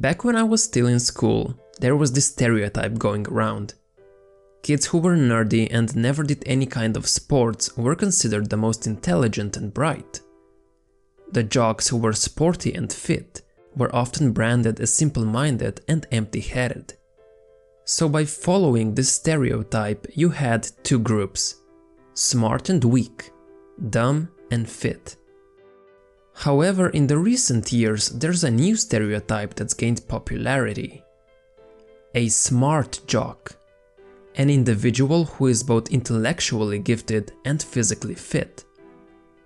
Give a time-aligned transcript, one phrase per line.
[0.00, 3.74] Back when I was still in school, there was this stereotype going around.
[4.62, 8.86] Kids who were nerdy and never did any kind of sports were considered the most
[8.86, 10.20] intelligent and bright.
[11.32, 13.42] The jocks who were sporty and fit
[13.76, 16.94] were often branded as simple-minded and empty-headed.
[17.84, 21.56] So by following this stereotype you had two groups,
[22.14, 23.32] smart and weak,
[23.90, 25.16] dumb and fit.
[26.40, 31.04] However, in the recent years there's a new stereotype that's gained popularity.
[32.14, 33.56] A smart jock.
[34.36, 38.64] An individual who is both intellectually gifted and physically fit.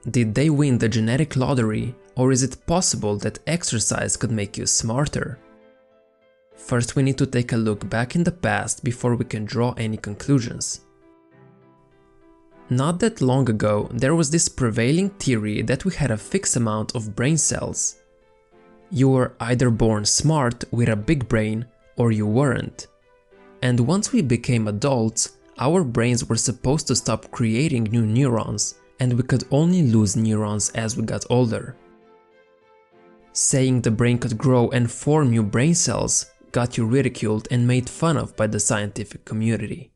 [0.08, 4.64] Did they win the genetic lottery or is it possible that exercise could make you
[4.64, 5.40] smarter?
[6.54, 9.72] First we need to take a look back in the past before we can draw
[9.72, 10.82] any conclusions.
[12.70, 16.94] Not that long ago, there was this prevailing theory that we had a fixed amount
[16.96, 17.96] of brain cells.
[18.90, 22.86] You were either born smart with a big brain or you weren't.
[23.60, 29.12] And once we became adults, our brains were supposed to stop creating new neurons and
[29.12, 31.76] we could only lose neurons as we got older.
[33.32, 37.90] Saying the brain could grow and form new brain cells got you ridiculed and made
[37.90, 39.93] fun of by the scientific community.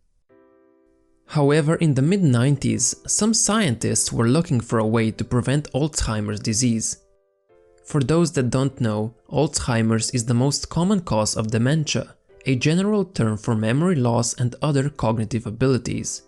[1.32, 7.04] However, in the mid-90s, some scientists were looking for a way to prevent Alzheimer's disease.
[7.84, 12.14] For those that don't know, Alzheimer's is the most common cause of dementia,
[12.46, 16.22] a general term for memory loss and other cognitive abilities.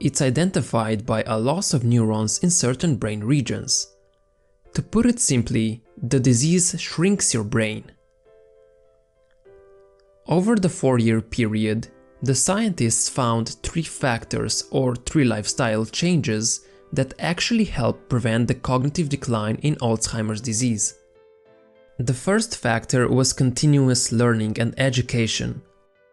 [0.00, 3.88] It's identified by a loss of neurons in certain brain regions.
[4.74, 7.90] To put it simply, the disease shrinks your brain.
[10.26, 11.88] Over the four-year period,
[12.24, 19.10] the scientists found three factors or three lifestyle changes that actually help prevent the cognitive
[19.10, 20.98] decline in Alzheimer's disease.
[21.98, 25.60] The first factor was continuous learning and education.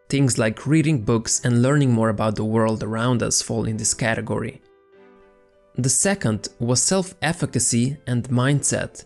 [0.10, 3.94] Things like reading books and learning more about the world around us fall in this
[3.94, 4.62] category.
[5.76, 9.06] The second was self-efficacy and mindset.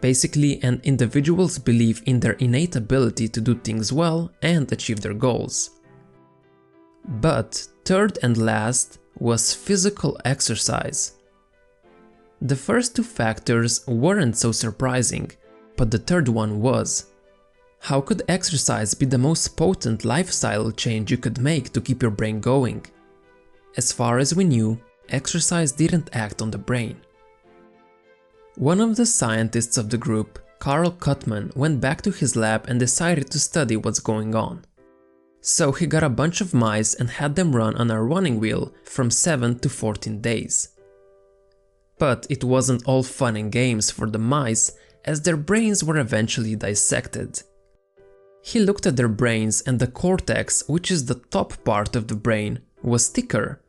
[0.00, 5.14] Basically, an individual's belief in their innate ability to do things well and achieve their
[5.14, 5.70] goals.
[7.04, 11.12] But third and last was physical exercise.
[12.40, 15.30] The first two factors weren't so surprising,
[15.76, 17.06] but the third one was.
[17.80, 22.10] How could exercise be the most potent lifestyle change you could make to keep your
[22.10, 22.86] brain going?
[23.76, 27.00] As far as we knew, exercise didn't act on the brain.
[28.56, 32.78] One of the scientists of the group, Carl Cotman, went back to his lab and
[32.78, 34.64] decided to study what's going on.
[35.44, 38.72] So he got a bunch of mice and had them run on a running wheel
[38.84, 40.68] from 7 to 14 days.
[41.98, 44.72] But it wasn't all fun and games for the mice
[45.04, 47.42] as their brains were eventually dissected.
[48.44, 52.16] He looked at their brains and the cortex, which is the top part of the
[52.16, 53.60] brain, was thicker.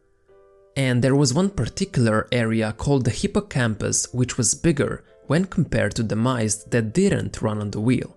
[0.77, 6.03] And there was one particular area called the hippocampus which was bigger when compared to
[6.03, 8.15] the mice that didn't run on the wheel.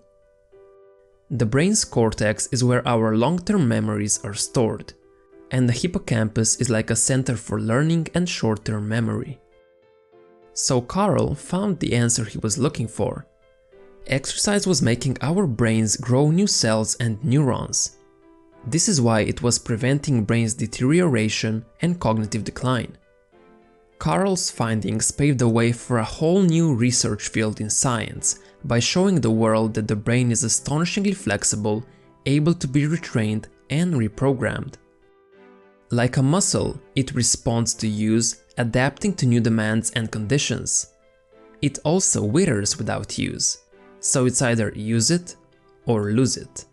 [1.29, 4.93] The brain's cortex is where our long-term memories are stored,
[5.51, 9.37] and the hippocampus is like a center for learning and short-term memory.
[10.53, 13.27] So Carl found the answer he was looking for.
[14.07, 17.97] Exercise was making our brains grow new cells and neurons.
[18.65, 22.97] This is why it was preventing brain's deterioration and cognitive decline.
[23.99, 29.19] Carl's findings paved the way for a whole new research field in science by showing
[29.19, 31.83] the world that the brain is astonishingly flexible,
[32.25, 34.75] able to be retrained and reprogrammed.
[35.89, 40.93] Like a muscle, it responds to use, adapting to new demands and conditions.
[41.61, 43.59] It also withers without use,
[43.99, 45.35] so it's either use it
[45.85, 46.65] or lose it.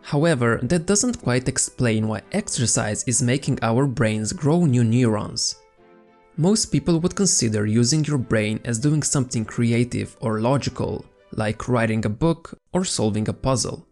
[0.00, 5.56] However, that doesn't quite explain why exercise is making our brains grow new neurons.
[6.36, 12.04] Most people would consider using your brain as doing something creative or logical, like writing
[12.06, 13.86] a book or solving a puzzle.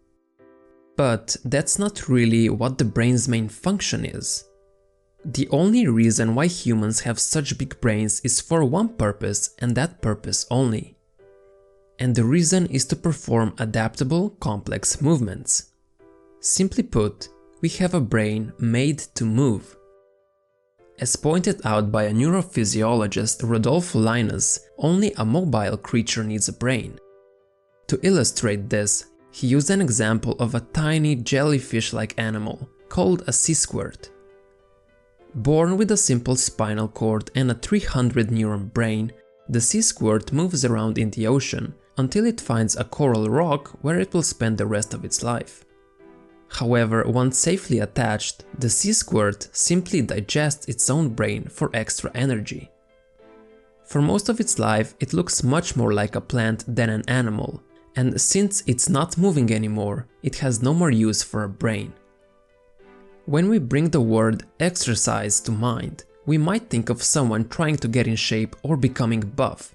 [0.97, 4.45] But that's not really what the brain's main function is.
[5.23, 10.01] The only reason why humans have such big brains is for one purpose and that
[10.01, 10.97] purpose only.
[11.99, 15.73] And the reason is to perform adaptable, complex movements.
[16.41, 17.29] Simply put,
[17.61, 19.77] we have a brain made to move.
[21.01, 26.99] As pointed out by a neurophysiologist Rodolfo Llinás, only a mobile creature needs a brain.
[27.87, 33.55] To illustrate this, he used an example of a tiny jellyfish-like animal called a sea
[33.55, 34.11] squirt.
[35.35, 39.11] Born with a simple spinal cord and a 300 neuron brain,
[39.49, 43.99] the sea squirt moves around in the ocean until it finds a coral rock where
[43.99, 45.65] it will spend the rest of its life.
[46.51, 52.71] However, once safely attached, the sea squirt simply digests its own brain for extra energy.
[53.85, 57.63] For most of its life, it looks much more like a plant than an animal,
[57.97, 61.93] and since it's not moving anymore, it has no more use for a brain.
[63.27, 67.89] When we bring the word exercise to mind, we might think of someone trying to
[67.89, 69.75] get in shape or becoming buff.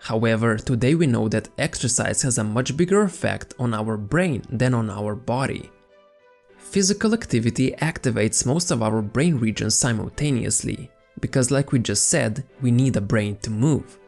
[0.00, 4.74] However, today we know that exercise has a much bigger effect on our brain than
[4.74, 5.70] on our body.
[6.56, 12.70] Physical activity activates most of our brain regions simultaneously, because like we just said, we
[12.70, 13.98] need a brain to move.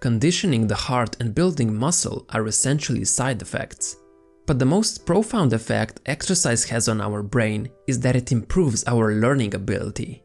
[0.00, 3.96] Conditioning the heart and building muscle are essentially side effects.
[4.44, 9.14] But the most profound effect exercise has on our brain is that it improves our
[9.14, 10.22] learning ability.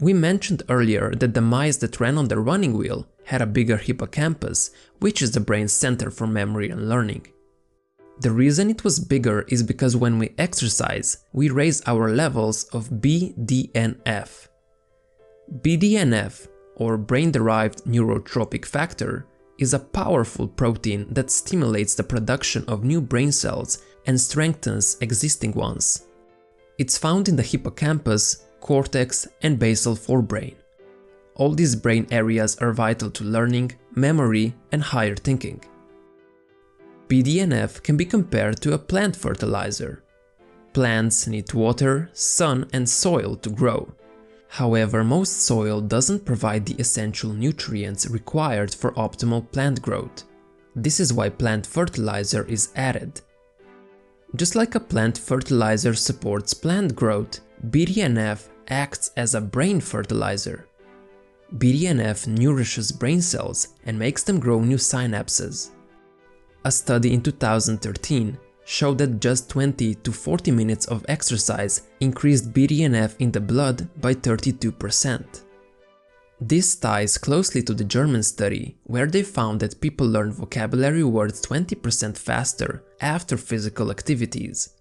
[0.00, 3.76] We mentioned earlier that the mice that ran on the running wheel had a bigger
[3.76, 4.70] hippocampus,
[5.00, 7.26] which is the brain's center for memory and learning.
[8.20, 12.88] The reason it was bigger is because when we exercise, we raise our levels of
[12.88, 14.48] BDNF.
[15.60, 19.26] BDNF, or brain-derived neurotrophic factor,
[19.58, 25.52] is a powerful protein that stimulates the production of new brain cells and strengthens existing
[25.52, 26.06] ones.
[26.78, 30.54] It's found in the hippocampus, cortex and basal forebrain.
[31.36, 35.62] All these brain areas are vital to learning, memory and higher thinking.
[37.08, 40.02] BDNF can be compared to a plant fertilizer.
[40.72, 43.92] Plants need water, sun and soil to grow.
[44.48, 50.24] However, most soil doesn't provide the essential nutrients required for optimal plant growth.
[50.74, 53.20] This is why plant fertilizer is added.
[54.36, 60.66] Just like a plant fertilizer supports plant growth, BDNF acts as a brain fertilizer.
[61.54, 65.70] BDNF nourishes brain cells and makes them grow new synapses.
[66.64, 73.14] A study in 2013 showed that just 20 to 40 minutes of exercise increased BDNF
[73.20, 75.44] in the blood by 32%.
[76.40, 81.40] This ties closely to the German study, where they found that people learn vocabulary words
[81.46, 84.74] 20% faster after physical activities.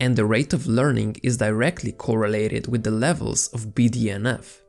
[0.00, 4.63] And the rate of learning is directly correlated with the levels of BDNF.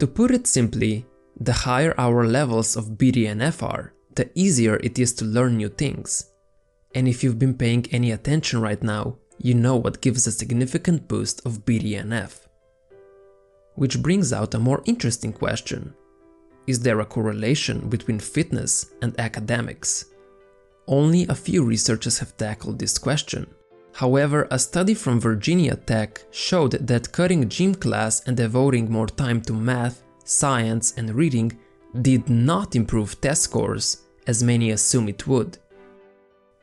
[0.00, 1.06] To put it simply,
[1.38, 6.30] the higher our levels of BDNF are, the easier it is to learn new things.
[6.94, 11.08] And if you've been paying any attention right now, you know what gives a significant
[11.08, 12.46] boost of BDNF.
[13.74, 15.94] Which brings out a more interesting question.
[16.66, 20.06] Is there a correlation between fitness and academics?
[20.86, 23.46] Only a few researchers have tackled this question.
[23.94, 29.40] However, a study from Virginia Tech showed that cutting gym class and devoting more time
[29.42, 31.56] to math, science and reading
[32.02, 35.58] did not improve test scores, as many assume it would.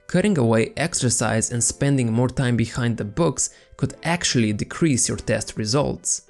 [0.07, 5.55] Cutting away exercise and spending more time behind the books could actually decrease your test
[5.55, 6.23] results.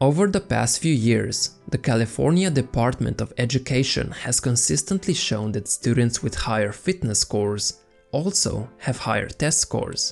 [0.00, 6.20] Over the past few years, the California Department of Education has consistently shown that students
[6.20, 7.83] with higher fitness scores
[8.14, 10.02] also have higher test scores.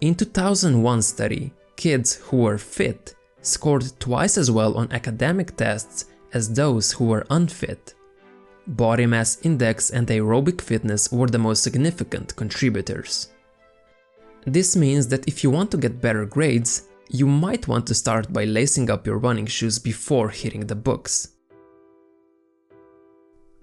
[0.00, 6.04] In 2001 study, kids who were fit scored twice as well on academic tests
[6.34, 7.94] as those who were unfit.
[8.66, 13.30] Body mass index and aerobic fitness were the most significant contributors.
[14.46, 18.32] This means that if you want to get better grades, you might want to start
[18.32, 21.28] by lacing up your running shoes before hitting the books.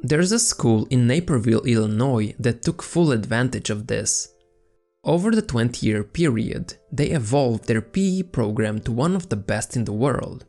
[0.01, 4.29] There's a school in Naperville, Illinois that took full advantage of this.
[5.03, 9.75] Over the 20 year period, they evolved their PE program to one of the best
[9.75, 10.45] in the world.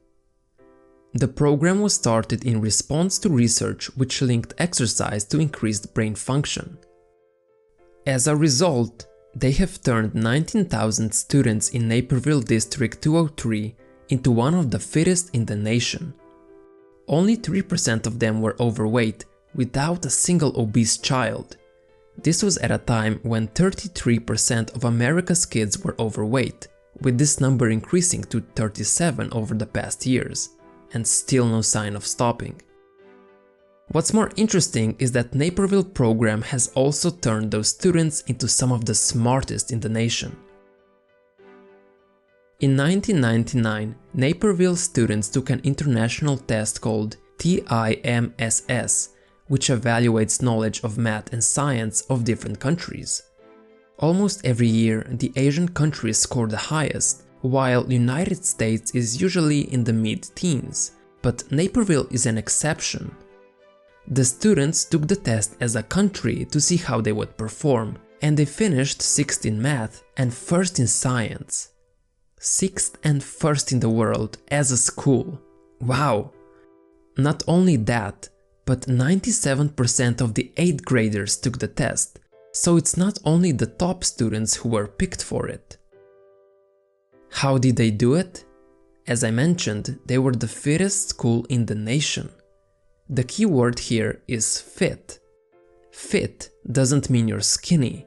[1.15, 6.77] The program was started in response to research which linked exercise to increased brain function.
[8.07, 13.75] As a result, they have turned 19,000 students in Naperville District 203
[14.11, 16.13] into one of the fittest in the nation.
[17.07, 19.25] Only 3% of them were overweight,
[19.59, 21.57] without a single obese child.
[22.23, 26.69] This was at a time when 33% of America's kids were overweight,
[27.01, 30.51] with this number increasing to 37 over the past years
[30.95, 32.63] and still no sign of stopping.
[33.89, 38.85] What's more interesting is that Naperville program has also turned those students into some of
[38.85, 40.37] the smartest in the nation.
[42.61, 49.09] In 1999, Naperville students took an international test called TIMSS,
[49.49, 53.23] which evaluates knowledge of math and science of different countries.
[53.99, 59.85] Almost every year, the Asian countries score the highest, while United States is usually in
[59.85, 63.15] the mid-teens, but Naperville is an exception.
[64.07, 68.37] The students took the test as a country to see how they would perform, and
[68.37, 71.71] they finished 6th in math and 1st in science.
[72.41, 75.41] 6th and 1st in the world as a school.
[75.81, 76.33] Wow!
[77.17, 78.29] Not only that,
[78.69, 82.19] but 97% of the 8th graders took the test,
[82.53, 85.79] so it's not only the top students who were picked for it.
[87.31, 88.45] How did they do it?
[89.07, 92.29] As I mentioned, they were the fittest school in the nation.
[93.09, 95.19] The key word here is fit.
[95.91, 98.07] Fit doesn't mean you're skinny.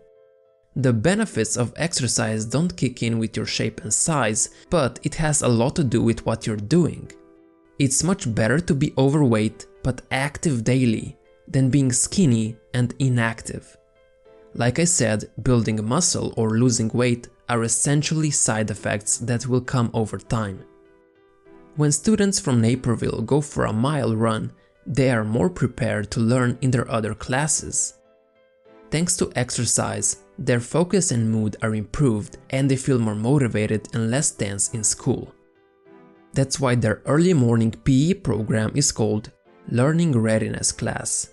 [0.75, 5.41] The benefits of exercise don't kick in with your shape and size, but it has
[5.41, 7.11] a lot to do with what you're doing.
[7.79, 13.77] It's much better to be overweight but active daily than being skinny and inactive.
[14.53, 19.89] Like I said, building muscle or losing weight are essentially side effects that will come
[19.93, 20.63] over time.
[21.75, 24.51] When students from Naperville go for a mile run,
[24.85, 27.95] they are more prepared to learn in their other classes.
[28.89, 34.11] Thanks to exercise, their focus and mood are improved and they feel more motivated and
[34.11, 35.33] less tense in school.
[36.33, 39.31] That's why their early morning PE program is called
[39.69, 41.29] Learning Readiness Class.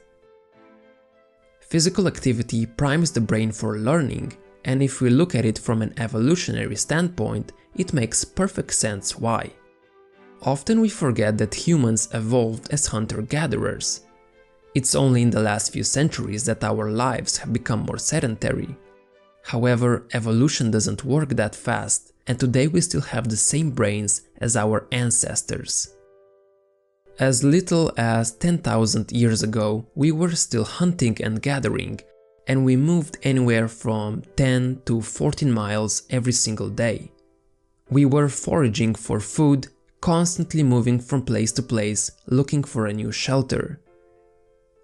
[1.61, 5.95] Physical activity primes the brain for learning, and if we look at it from an
[5.97, 9.51] evolutionary standpoint, it makes perfect sense why.
[10.43, 14.03] Often we forget that humans evolved as hunter-gatherers.
[14.75, 18.77] It's only in the last few centuries that our lives have become more sedentary.
[19.43, 24.55] However, evolution doesn't work that fast, and today we still have the same brains as
[24.55, 25.95] our ancestors.
[27.19, 32.01] As little as 10,000 years ago, we were still hunting and gathering,
[32.47, 37.11] and we moved anywhere from 10 to 14 miles every single day.
[37.91, 39.67] We were foraging for food,
[40.01, 43.81] constantly moving from place to place, looking for a new shelter.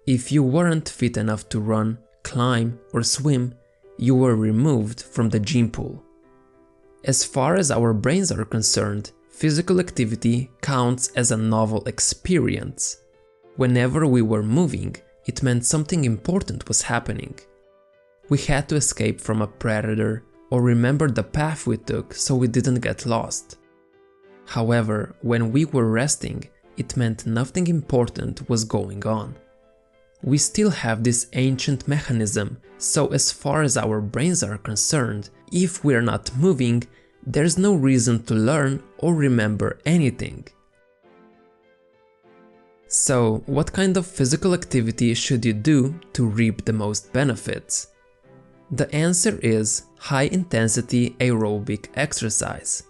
[0.05, 3.53] If you weren't fit enough to run, climb, or swim,
[3.97, 6.03] you were removed from the gene pool.
[7.05, 13.01] As far as our brains are concerned, physical activity counts as a novel experience.
[13.57, 17.37] Whenever we were moving, it meant something important was happening.
[18.29, 22.47] We had to escape from a predator or remember the path we took so we
[22.47, 23.57] didn't get lost.
[24.45, 29.35] However, when we were resting, it meant nothing important was going on.
[30.23, 35.83] We still have this ancient mechanism, so as far as our brains are concerned, if
[35.83, 36.83] we're not moving,
[37.25, 40.47] there's no reason to learn or remember anything.
[42.87, 47.87] So, what kind of physical activity should you do to reap the most benefits?
[48.71, 52.83] The answer is high intensity aerobic exercise.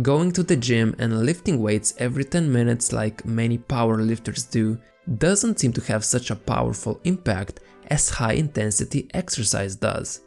[0.00, 4.78] Going to the gym and lifting weights every 10 minutes like many powerlifters do
[5.18, 10.20] doesn't seem to have such a powerful impact as high intensity exercise does.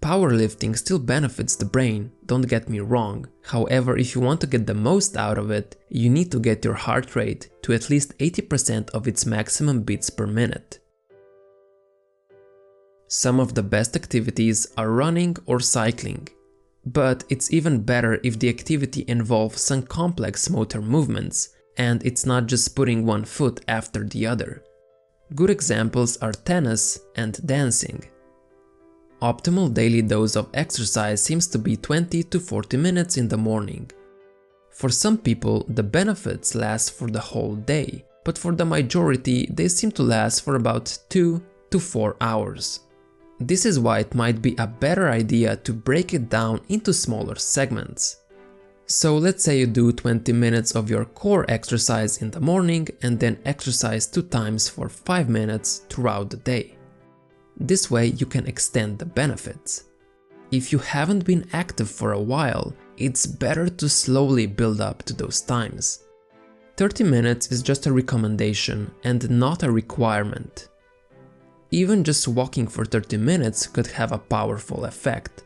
[0.00, 3.26] Powerlifting still benefits the brain, don't get me wrong.
[3.42, 6.64] However, if you want to get the most out of it, you need to get
[6.64, 10.78] your heart rate to at least 80% of its maximum beats per minute.
[13.08, 16.28] Some of the best activities are running or cycling,
[16.86, 22.46] but it's even better if the activity involves some complex motor movements and it's not
[22.46, 24.62] just putting one foot after the other.
[25.34, 28.04] Good examples are tennis and dancing.
[29.20, 33.90] Optimal daily dose of exercise seems to be 20 to 40 minutes in the morning.
[34.70, 39.66] For some people, the benefits last for the whole day, but for the majority, they
[39.66, 42.80] seem to last for about 2 to 4 hours.
[43.40, 47.34] This is why it might be a better idea to break it down into smaller
[47.34, 48.18] segments.
[48.86, 53.18] So let's say you do 20 minutes of your core exercise in the morning and
[53.18, 56.77] then exercise 2 times for 5 minutes throughout the day.
[57.60, 59.84] This way you can extend the benefits.
[60.50, 65.12] If you haven't been active for a while, it's better to slowly build up to
[65.12, 66.04] those times.
[66.76, 70.68] 30 minutes is just a recommendation and not a requirement.
[71.70, 75.42] Even just walking for 30 minutes could have a powerful effect.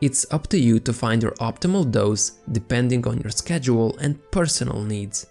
[0.00, 4.82] It's up to you to find your optimal dose depending on your schedule and personal
[4.82, 5.26] needs.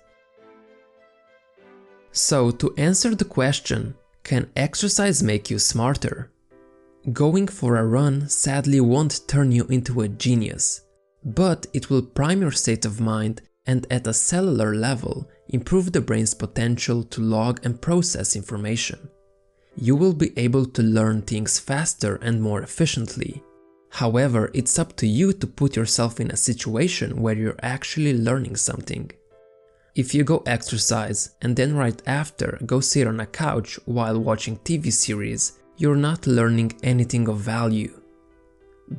[2.11, 6.31] So to answer the question, can exercise make you smarter?
[7.13, 10.81] Going for a run sadly won't turn you into a genius,
[11.23, 16.01] but it will prime your state of mind and at a cellular level improve the
[16.01, 18.97] brain's potential to log and process information.
[19.77, 23.43] You will be able to learn things faster and more efficiently.
[23.91, 28.55] However, it's up to you to put yourself in a situation where you're actually learning
[28.55, 29.11] something.
[29.95, 34.57] If you go exercise and then right after go sit on a couch while watching
[34.57, 38.01] TV series, you're not learning anything of value.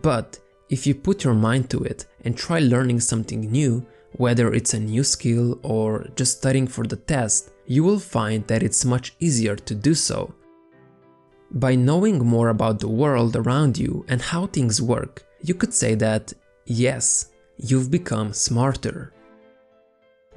[0.03, 0.39] But
[0.71, 4.81] if you put your mind to it and try learning something new, whether it's a
[4.81, 9.55] new skill or just studying for the test, you will find that it's much easier
[9.55, 10.35] to do so.
[11.51, 15.95] By knowing more about the world around you and how things work, you could say
[15.97, 16.33] that,
[16.65, 19.13] yes, you've become smarter.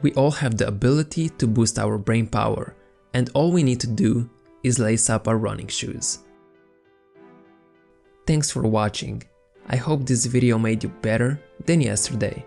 [0.02, 2.76] We all have the ability to boost our brain power,
[3.14, 4.30] and all we need to do
[4.64, 6.20] is lace up our running shoes.
[8.26, 9.24] Thanks for watching.
[9.68, 12.46] I hope this video made you better than yesterday.